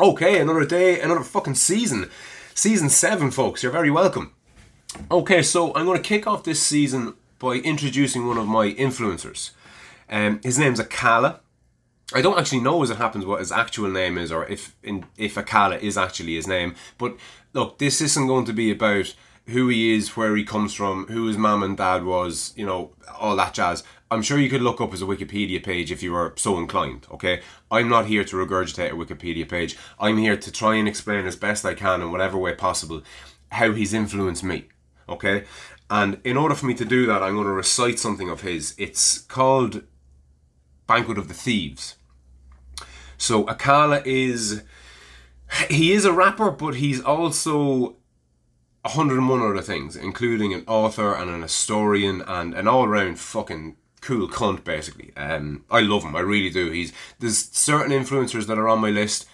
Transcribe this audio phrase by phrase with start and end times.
[0.00, 2.10] Okay, another day, another fucking season.
[2.52, 3.62] Season 7, folks.
[3.62, 4.32] You're very welcome.
[5.08, 9.52] Okay, so I'm going to kick off this season by introducing one of my influencers.
[10.10, 11.38] Um, his name's Akala.
[12.12, 15.04] I don't actually know as it happens what his actual name is or if in,
[15.16, 16.74] if Akala is actually his name.
[16.98, 17.16] But
[17.52, 19.14] look, this isn't going to be about
[19.46, 22.92] who he is, where he comes from, who his mum and dad was, you know,
[23.18, 23.82] all that jazz.
[24.10, 27.06] I'm sure you could look up as a Wikipedia page if you were so inclined,
[27.10, 27.42] okay?
[27.70, 29.76] I'm not here to regurgitate a Wikipedia page.
[29.98, 33.02] I'm here to try and explain as best I can in whatever way possible
[33.50, 34.68] how he's influenced me,
[35.08, 35.44] okay?
[35.90, 38.74] And in order for me to do that, I'm going to recite something of his.
[38.78, 39.82] It's called
[40.86, 41.96] Banquet of the Thieves.
[43.18, 44.62] So Akala is
[45.68, 47.96] he is a rapper, but he's also
[48.84, 54.28] 101 other things, including an author and an historian and an all round fucking cool
[54.28, 55.10] cunt basically.
[55.16, 56.70] Um, I love him, I really do.
[56.70, 59.26] He's there's certain influencers that are on my list.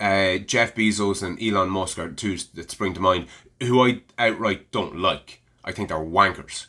[0.00, 3.26] Uh, Jeff Bezos and Elon Musk are two that spring to mind,
[3.60, 5.42] who I outright don't like.
[5.64, 6.66] I think they're wankers,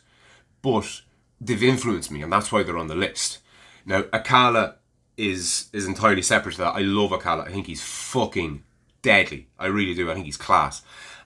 [0.60, 1.00] but
[1.40, 3.38] they've influenced me, and that's why they're on the list.
[3.86, 4.74] Now, Akala
[5.16, 6.74] is is entirely separate to that.
[6.74, 7.48] I love Akala.
[7.48, 8.62] I think he's fucking
[9.00, 9.48] deadly.
[9.58, 10.10] I really do.
[10.10, 10.82] I think he's class.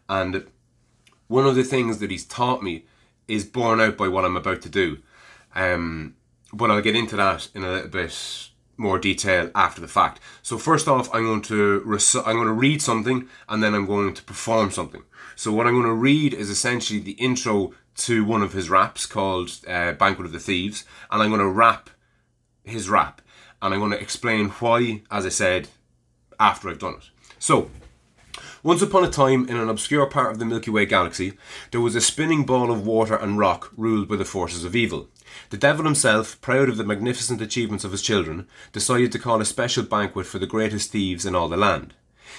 [0.08, 0.46] And
[1.26, 2.84] one of the things that he's taught me
[3.26, 4.98] is borne out by what I'm about to do.
[5.54, 6.16] Um,
[6.52, 10.20] but I'll get into that in a little bit more detail after the fact.
[10.42, 11.82] So first off, I'm going to
[12.24, 15.02] I'm going to read something and then I'm going to perform something.
[15.36, 19.04] So what I'm going to read is essentially the intro to one of his raps
[19.04, 21.90] called uh, "Banquet of the Thieves," and I'm going to rap
[22.64, 23.20] his rap,
[23.60, 25.68] and I'm going to explain why, as I said,
[26.38, 27.10] after I've done it.
[27.38, 27.70] So.
[28.64, 31.34] Once upon a time, in an obscure part of the Milky Way galaxy,
[31.70, 35.08] there was a spinning ball of water and rock ruled by the forces of evil.
[35.50, 39.44] The devil himself, proud of the magnificent achievements of his children, decided to call a
[39.44, 41.94] special banquet for the greatest thieves in all the land.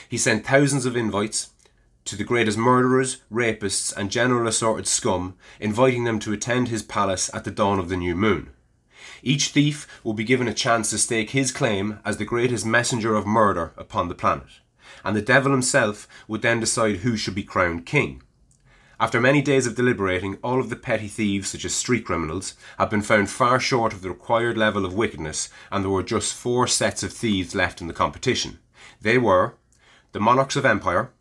[0.09, 1.51] He sent thousands of invites
[2.03, 7.33] to the greatest murderers, rapists, and general assorted scum, inviting them to attend his palace
[7.33, 8.49] at the dawn of the new moon.
[9.23, 13.15] Each thief will be given a chance to stake his claim as the greatest messenger
[13.15, 14.47] of murder upon the planet,
[15.03, 18.21] and the devil himself would then decide who should be crowned king.
[19.01, 22.89] After many days of deliberating, all of the petty thieves, such as street criminals, have
[22.89, 26.67] been found far short of the required level of wickedness, and there were just four
[26.67, 28.59] sets of thieves left in the competition.
[28.99, 29.55] They were
[30.11, 31.11] the monarchs of empire,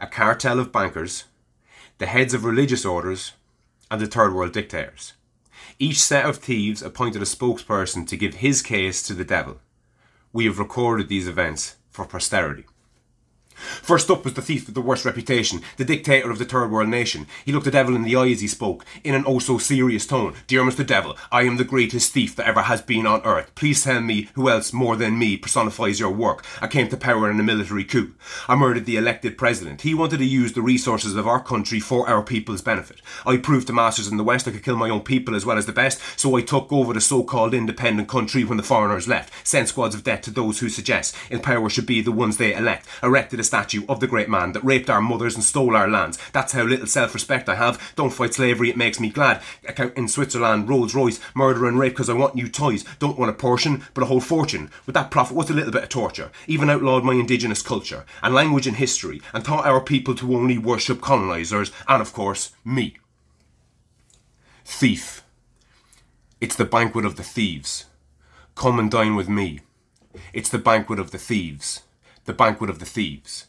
[0.00, 1.24] a cartel of bankers,
[1.98, 3.32] the heads of religious orders,
[3.88, 5.12] and the third world dictators.
[5.78, 9.60] Each set of thieves appointed a spokesperson to give his case to the devil.
[10.32, 12.64] We have recorded these events for posterity.
[13.56, 16.88] First up was the thief with the worst reputation, the dictator of the third world
[16.88, 17.26] nation.
[17.44, 20.06] He looked the devil in the eye as he spoke, in an oh so serious
[20.06, 20.34] tone.
[20.46, 20.86] Dear Mr.
[20.86, 23.54] Devil, I am the greatest thief that ever has been on earth.
[23.54, 26.44] Please tell me who else more than me personifies your work.
[26.60, 28.14] I came to power in a military coup.
[28.48, 29.82] I murdered the elected president.
[29.82, 33.00] He wanted to use the resources of our country for our people's benefit.
[33.24, 35.58] I proved to masters in the West I could kill my own people as well
[35.58, 39.32] as the best, so I took over the so-called independent country when the foreigners left.
[39.46, 42.54] Sent squads of death to those who suggest in power should be the ones they
[42.54, 42.86] elect.
[43.02, 46.18] Erected a statue of the great man that raped our mothers and stole our lands.
[46.32, 47.92] That's how little self respect I have.
[47.96, 49.42] Don't fight slavery, it makes me glad.
[49.66, 52.84] Account in Switzerland, Rolls Royce, murder and rape because I want new toys.
[52.98, 54.70] Don't want a portion, but a whole fortune.
[54.84, 56.30] With that profit, what's a little bit of torture?
[56.46, 60.58] Even outlawed my indigenous culture and language and history and taught our people to only
[60.58, 62.96] worship colonisers and, of course, me.
[64.64, 65.22] Thief.
[66.40, 67.86] It's the banquet of the thieves.
[68.54, 69.60] Come and dine with me.
[70.32, 71.82] It's the banquet of the thieves.
[72.26, 73.46] The banquet of the thieves.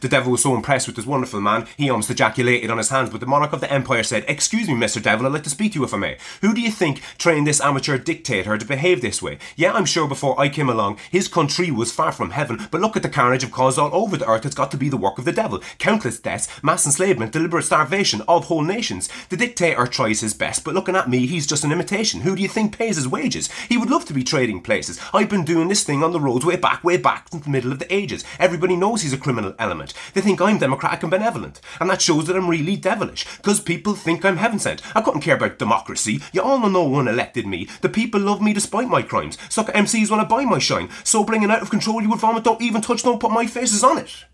[0.00, 3.10] The devil was so impressed with this wonderful man, he almost ejaculated on his hands,
[3.10, 5.02] but the monarch of the empire said, Excuse me, Mr.
[5.02, 6.18] Devil, I'd like to speak to you if I may.
[6.40, 9.38] Who do you think trained this amateur dictator to behave this way?
[9.56, 12.96] Yeah, I'm sure before I came along, his country was far from heaven, but look
[12.96, 14.46] at the carnage of caused all over the earth.
[14.46, 15.62] It's got to be the work of the devil.
[15.78, 19.08] Countless deaths, mass enslavement, deliberate starvation of whole nations.
[19.28, 22.20] The dictator tries his best, but looking at me, he's just an imitation.
[22.20, 23.50] Who do you think pays his wages?
[23.68, 25.00] He would love to be trading places.
[25.12, 27.72] I've been doing this thing on the roads way back, way back since the middle
[27.72, 28.24] of the ages.
[28.38, 29.71] Everybody knows he's a criminal element.
[30.14, 33.94] They think I'm democratic and benevolent, and that shows that I'm really devilish, because people
[33.94, 34.82] think I'm heaven sent.
[34.96, 36.20] I couldn't care about democracy.
[36.32, 37.68] You all know no one elected me.
[37.80, 39.38] The people love me despite my crimes.
[39.48, 40.88] Sucker MCs want to buy my shine.
[41.04, 43.82] So bringing out of control, you would vomit, don't even touch, don't put my faces
[43.82, 44.24] on it.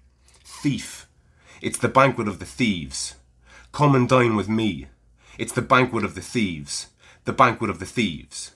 [0.44, 1.06] Thief.
[1.60, 3.16] It's the banquet of the thieves.
[3.72, 4.86] Come and dine with me.
[5.38, 6.88] It's the banquet of the thieves.
[7.24, 8.52] The banquet of the thieves.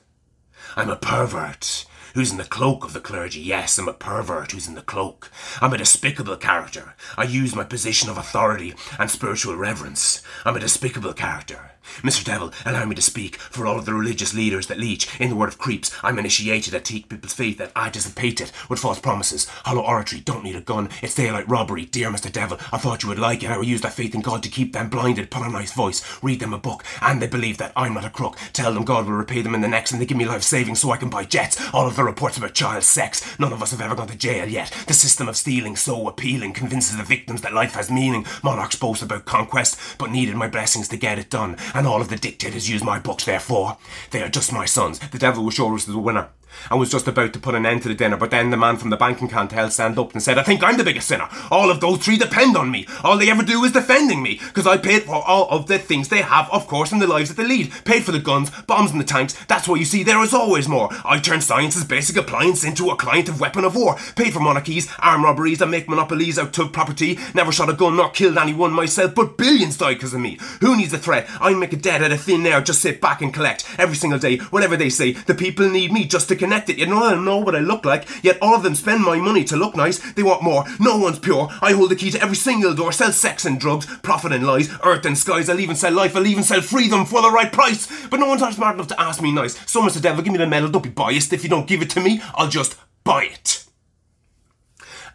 [0.75, 3.41] I'm a pervert who's in the cloak of the clergy.
[3.41, 5.29] Yes, I'm a pervert who's in the cloak.
[5.61, 6.95] I'm a despicable character.
[7.17, 10.23] I use my position of authority and spiritual reverence.
[10.45, 11.72] I'm a despicable character.
[12.01, 12.23] Mr.
[12.23, 15.35] Devil, allow me to speak for all of the religious leaders that leech in the
[15.35, 15.91] word of creeps.
[16.03, 19.45] I'm initiated at teach people's faith that I dissipate it with false promises.
[19.65, 20.89] Hollow oratory, don't need a gun.
[21.01, 21.85] It's daylight robbery.
[21.85, 22.31] Dear Mr.
[22.31, 23.49] Devil, I thought you would like it.
[23.49, 25.31] I will use that faith in God to keep them blinded.
[25.31, 28.09] Put a nice voice, read them a book, and they believe that I'm not a
[28.09, 28.37] crook.
[28.53, 30.79] Tell them God will repay them in the next, and they give me life savings
[30.79, 31.59] so I can buy jets.
[31.73, 34.47] All of the reports about child sex, none of us have ever gone to jail
[34.47, 34.71] yet.
[34.87, 38.25] The system of stealing, so appealing, convinces the victims that life has meaning.
[38.43, 41.57] Monarchs boast about conquest, but needed my blessings to get it done.
[41.73, 43.77] And all of the dictators use my books, therefore.
[44.11, 44.99] They are just my sons.
[44.99, 46.29] The devil will show us the winner
[46.69, 48.77] and was just about to put an end to the dinner, but then the man
[48.77, 51.29] from the banking cartel stand up and said, I think I'm the biggest sinner.
[51.51, 52.87] All of those three depend on me.
[53.03, 56.09] All they ever do is defending me, because I paid for all of the things
[56.09, 57.71] they have, of course, in the lives that they lead.
[57.85, 59.33] Paid for the guns, bombs and the tanks.
[59.45, 60.89] That's why you see there is always more.
[61.05, 63.97] I turned science's basic appliance into a client of weapon of war.
[64.15, 67.19] Paid for monarchies, armed robberies, and make monopolies out of property.
[67.33, 70.37] Never shot a gun nor killed anyone myself, but billions died because of me.
[70.61, 71.27] Who needs a threat?
[71.39, 74.19] I make a dead out of thin air, just sit back and collect every single
[74.19, 75.11] day, whatever they say.
[75.13, 76.77] The people need me just to connect it.
[76.77, 79.55] You don't know what I look like, yet all of them spend my money to
[79.55, 79.99] look nice.
[80.13, 80.65] They want more.
[80.79, 81.47] No one's pure.
[81.61, 82.91] I hold the key to every single door.
[82.91, 85.49] Sell sex and drugs, profit and lies, earth and skies.
[85.49, 86.15] I'll even sell life.
[86.15, 87.87] I'll even sell freedom for the right price.
[88.07, 89.57] But no one's smart enough to ask me nice.
[89.71, 90.01] So, Mr.
[90.01, 90.69] Devil, give me the medal.
[90.69, 91.31] Don't be biased.
[91.31, 93.65] If you don't give it to me, I'll just buy it.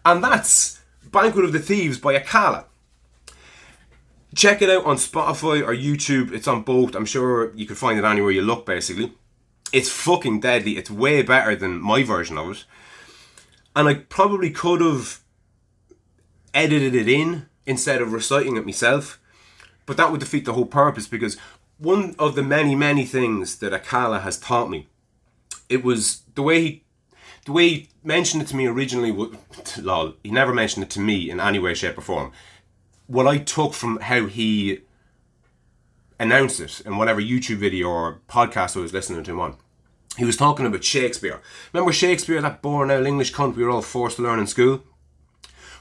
[0.07, 0.81] And that's
[1.13, 2.65] Banquet of the Thieves by Akala.
[4.35, 6.33] Check it out on Spotify or YouTube.
[6.33, 6.95] It's on both.
[6.95, 9.13] I'm sure you can find it anywhere you look, basically.
[9.73, 10.79] It's fucking deadly.
[10.79, 12.65] It's way better than my version of it.
[13.76, 15.20] And I probably could have
[16.55, 19.20] edited it in instead of reciting it myself.
[19.87, 21.37] But that would defeat the whole purpose because
[21.79, 24.88] one of the many, many things that Akala has taught me,
[25.69, 26.85] it was the way he
[27.44, 29.11] the way he mentioned it to me originally,
[29.79, 32.32] lol, he never mentioned it to me in any way, shape, or form.
[33.06, 34.81] What I took from how he
[36.19, 39.56] announced it in whatever YouTube video or podcast I was listening to him on.
[40.17, 41.41] He was talking about Shakespeare.
[41.73, 44.82] Remember Shakespeare, that boring old English cunt we were all forced to learn in school?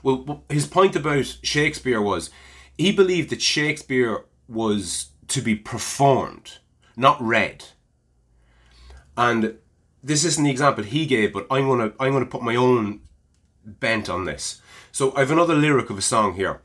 [0.04, 2.30] Well, his point about Shakespeare was
[2.78, 6.60] he believed that Shakespeare was to be performed,
[6.96, 7.66] not read.
[9.18, 9.58] And
[10.04, 13.02] this isn't the example he gave, but I'm gonna I'm gonna put my own
[13.66, 14.62] bent on this.
[14.92, 16.62] So I have another lyric of a song here.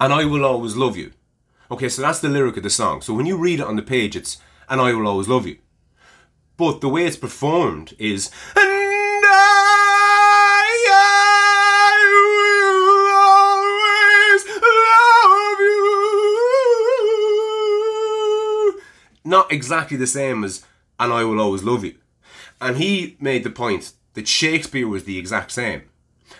[0.00, 1.12] And I will always love you.
[1.70, 3.02] Okay, so that's the lyric of the song.
[3.02, 4.38] So when you read it on the page, it's
[4.70, 5.58] and I will always love you.
[6.56, 9.68] But the way it's performed is and I,
[10.90, 11.92] I
[12.24, 13.10] will
[14.32, 14.46] always
[15.44, 15.60] love
[18.74, 18.80] you.
[19.24, 20.64] Not exactly the same as
[20.98, 21.96] and I will always love you.
[22.62, 25.82] And he made the point that Shakespeare was the exact same.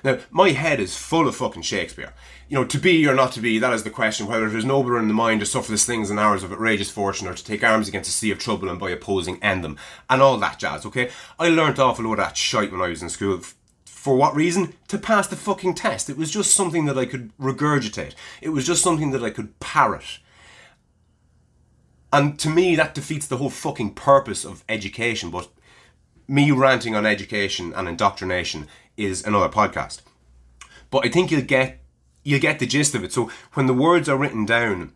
[0.05, 2.13] Now, my head is full of fucking Shakespeare.
[2.49, 4.27] You know, to be or not to be, that is the question.
[4.27, 6.91] Whether it is nobler in the mind to suffer the slings and arrows of outrageous
[6.91, 9.77] fortune or to take arms against a sea of trouble and by opposing end them.
[10.09, 11.11] And all that jazz, okay?
[11.39, 13.41] I learnt awful lot of that shite when I was in school.
[13.85, 14.75] For what reason?
[14.89, 16.09] To pass the fucking test.
[16.09, 18.15] It was just something that I could regurgitate.
[18.41, 20.19] It was just something that I could parrot.
[22.13, 25.31] And to me, that defeats the whole fucking purpose of education.
[25.31, 25.49] But
[26.27, 30.03] me ranting on education and indoctrination is another podcast.
[30.91, 31.81] But I think you'll get
[32.25, 33.13] you'll get the gist of it.
[33.13, 34.93] So when the words are written down,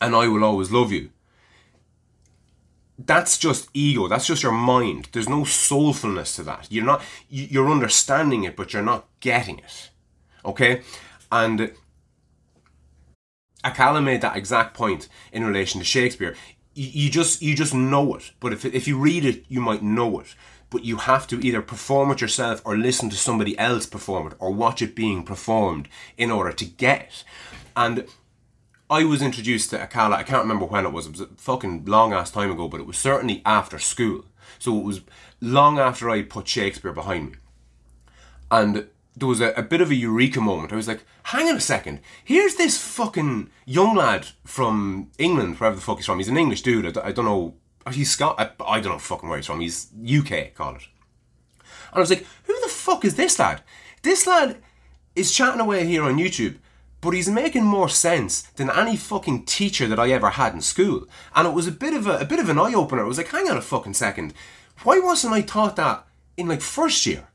[0.00, 1.10] and I will always love you,
[2.98, 4.08] that's just ego.
[4.08, 5.08] That's just your mind.
[5.12, 6.66] There's no soulfulness to that.
[6.70, 9.90] You're not you're understanding it, but you're not getting it.
[10.44, 10.82] Okay,
[11.30, 11.72] and
[13.64, 16.34] Akala made that exact point in relation to Shakespeare.
[16.74, 20.20] You, just you just know it, but if if you read it, you might know
[20.20, 20.34] it.
[20.70, 24.34] But you have to either perform it yourself or listen to somebody else perform it
[24.38, 27.24] or watch it being performed in order to get it.
[27.74, 28.06] And
[28.90, 30.14] I was introduced to Akala.
[30.14, 31.06] I can't remember when it was.
[31.06, 34.24] It was a fucking long ass time ago, but it was certainly after school.
[34.58, 35.00] So it was
[35.40, 37.36] long after I put Shakespeare behind me.
[38.50, 40.72] And there was a, a, bit of a eureka moment.
[40.72, 42.00] I was like, hang on a second.
[42.24, 46.18] Here's this fucking young lad from England, wherever the fuck he's from.
[46.18, 46.96] He's an English dude.
[46.96, 47.54] I, I don't know.
[47.88, 48.34] Oh, he's Scott.
[48.38, 49.60] I, I, don't know fucking where he's from.
[49.60, 50.88] He's UK, call it.
[51.90, 53.62] And I was like, who the fuck is this lad?
[54.02, 54.58] This lad
[55.16, 56.56] is chatting away here on YouTube,
[57.00, 61.06] but he's making more sense than any fucking teacher that I ever had in school.
[61.34, 63.04] And it was a bit of a, a bit of an eye opener.
[63.04, 64.34] It was like, hang on a fucking second.
[64.82, 67.28] Why wasn't I taught that in like first year?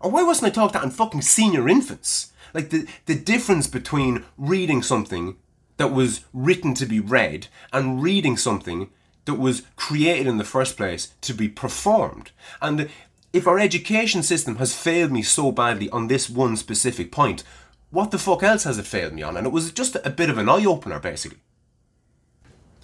[0.00, 2.32] Or why wasn't I taught that in fucking senior infants?
[2.54, 5.36] Like the, the difference between reading something
[5.76, 8.88] that was written to be read and reading something
[9.24, 12.32] that was created in the first place to be performed.
[12.60, 12.88] And
[13.32, 17.44] if our education system has failed me so badly on this one specific point,
[17.90, 19.36] what the fuck else has it failed me on?
[19.36, 21.38] And it was just a bit of an eye opener, basically.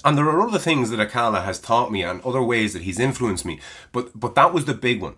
[0.05, 3.01] And there are other things that Akala has taught me and other ways that he's
[3.01, 5.17] influenced me, but but that was the big one.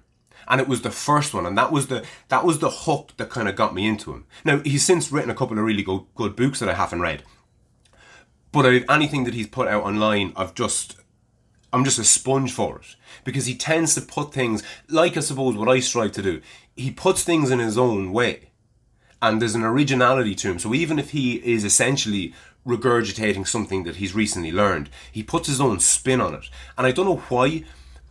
[0.48, 3.28] And it was the first one, and that was the that was the hook that
[3.30, 4.24] kind of got me into him.
[4.44, 7.24] Now he's since written a couple of really good good books that I haven't read,
[8.52, 10.99] but anything that he's put out online, I've just
[11.72, 15.56] I'm just a sponge for it because he tends to put things like I suppose
[15.56, 16.40] what I strive to do.
[16.76, 18.50] He puts things in his own way,
[19.22, 20.58] and there's an originality to him.
[20.58, 22.34] So even if he is essentially
[22.66, 26.48] regurgitating something that he's recently learned, he puts his own spin on it.
[26.76, 27.64] And I don't know why,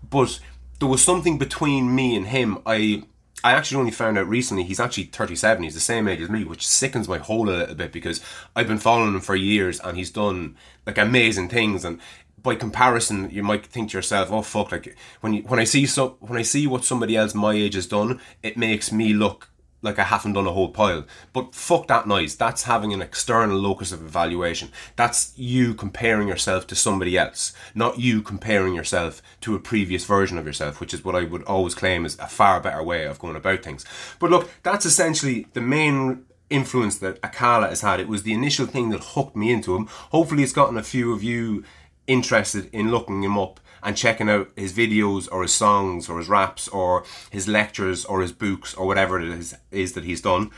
[0.09, 0.39] but
[0.79, 2.59] there was something between me and him.
[2.65, 3.03] I
[3.41, 5.63] I actually only found out recently he's actually 37.
[5.63, 8.21] He's the same age as me, which sickens my whole a little bit because
[8.53, 11.85] I've been following him for years and he's done like amazing things.
[11.85, 12.01] And
[12.41, 15.85] by comparison, you might think to yourself, "Oh fuck!" Like when you, when I see
[15.85, 19.49] so when I see what somebody else my age has done, it makes me look
[19.81, 21.05] like I haven't done a whole pile.
[21.33, 22.35] But fuck that noise.
[22.35, 24.71] That's having an external locus of evaluation.
[24.95, 30.37] That's you comparing yourself to somebody else, not you comparing yourself to a previous version
[30.37, 33.19] of yourself, which is what I would always claim is a far better way of
[33.19, 33.85] going about things.
[34.19, 37.99] But look, that's essentially the main influence that Akala has had.
[37.99, 39.87] It was the initial thing that hooked me into him.
[40.11, 41.63] Hopefully, it's gotten a few of you
[42.09, 46.27] interested in looking him up and checking out his videos or his songs or his
[46.27, 50.51] raps or his lectures or his books or whatever it is, is that he's done.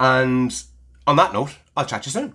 [0.00, 0.62] And
[1.06, 2.34] on that note, I'll chat you soon.